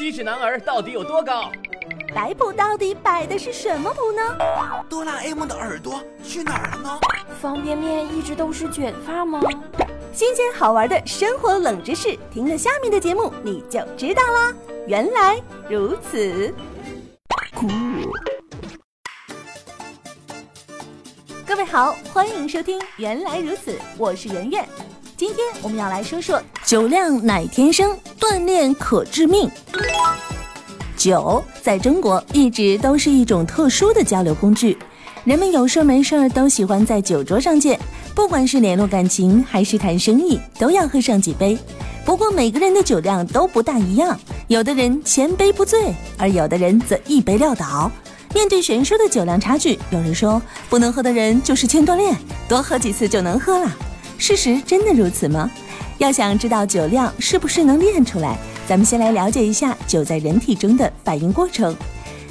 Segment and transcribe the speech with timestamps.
[0.00, 1.52] 七尺男儿到底有多高？
[2.14, 4.22] 摆谱到底摆的是什么谱呢？
[4.88, 6.98] 哆啦 A 梦的耳朵去哪儿了呢？
[7.38, 9.42] 方便面一直都是卷发吗？
[10.10, 14.54] 新鲜好玩的生活冷知识，听了下面的节目你就知道啦。
[14.86, 16.54] 原来如此。
[21.46, 24.66] 各位好，欢迎收听《原来如此》，我是圆圆。
[25.20, 29.50] 今天我们要来说说酒量乃天生，锻炼可致命。
[30.96, 34.78] 酒在中国一直都是一种特殊的交流工具，
[35.24, 37.78] 人们有事没事儿都喜欢在酒桌上见。
[38.14, 41.58] 不管是联络感情还是谈生意，都要喝上几杯。
[42.02, 44.18] 不过每个人的酒量都不大一样，
[44.48, 47.92] 有的人千杯不醉，而有的人则一杯撂倒。
[48.34, 50.40] 面对悬殊的酒量差距，有人说
[50.70, 52.16] 不能喝的人就是欠锻炼，
[52.48, 53.70] 多喝几次就能喝了。
[54.20, 55.50] 事实真的如此吗？
[55.96, 58.36] 要想知道酒量是不是能练出来，
[58.68, 61.74] 咱们先来了解一下酒在人体中的反应过程。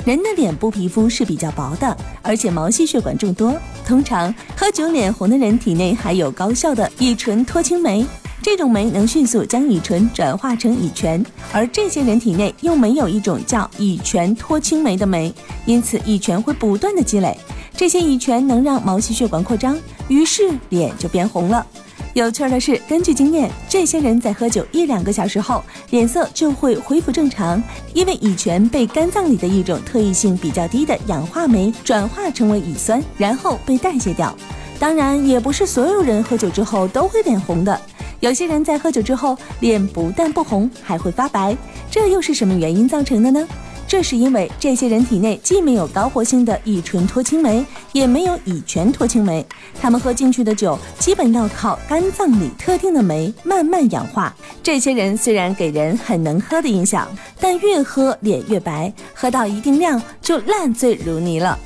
[0.06, 3.54] 人的脸部皮肤是比较薄的，而且毛细血管众多。
[3.88, 8.06] 通常喝酒脸红的人体内含有高效的乙醇脱氢酶，
[8.40, 15.34] 这种酶能迅速将乙醇转化成乙醛，而这些人体内又没有一种叫乙醛脱氢酶的酶，
[15.66, 17.36] 因此乙醛会不断的积累。
[17.76, 21.66] 这些乙醛能让毛细血管扩张，于是脸就变红了。
[22.14, 27.62] 有趣的是，根据经验，这些人在喝酒一两个小时后，脸色就会恢复正常，
[27.94, 34.36] 因为乙醛被肝脏里的一种特异性比较低的氧化酶转化成为乙酸，然后被代谢掉。
[34.80, 37.80] 当然，也不是所有人喝酒之后都会脸红的，
[38.22, 41.56] 有些人在喝酒之后脸不但不红，还会发白，
[41.92, 43.48] 这又是什么原因造成的呢？
[43.90, 49.44] 这是因为这些人体内既没有高活性的乙醇脱氢酶，也没有乙醛脱氢酶，
[49.82, 54.32] 他们喝进去的酒基本要靠肝脏里特定的酶慢慢氧化。
[54.62, 57.08] 这些人虽然给人很能喝的印象，
[57.40, 61.58] 但越喝脸越白，喝到一定量就烂醉如泥了。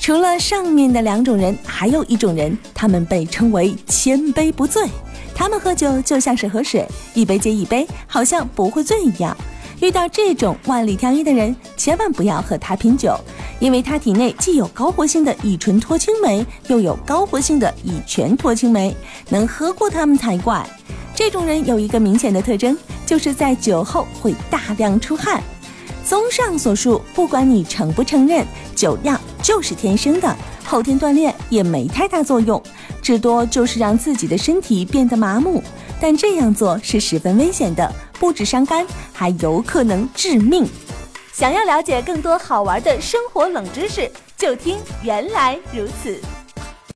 [0.00, 4.82] 除了上面的两种人，还有一种人，他们被称为千杯不醉。
[5.32, 6.84] 他们喝酒就像是喝水，
[7.14, 9.36] 一杯接一杯，好像不会醉一样。
[9.80, 13.16] 遇到这种万里挑一的人，千万不要和他拼酒，
[13.60, 18.94] 因为他体内既有高活性的乙醇脱氢酶，又有高活性的乙醛脱氢酶，
[19.28, 20.68] 能喝过他们才怪。
[21.14, 25.42] 这种人有一个明显的特征，就是在酒后会大量出汗。
[26.04, 32.60] 综上所述，不管你承不承认，酒量就是天生的，后天锻炼也没太大作用，
[33.02, 35.62] 至多就是让自己的身体变得麻木。
[36.00, 37.92] 但这样做是十分危险的。
[38.18, 40.66] 不止伤肝，还有可能致命。
[41.32, 46.20] 想要了解更多好玩的生活冷知识，就听原来如此。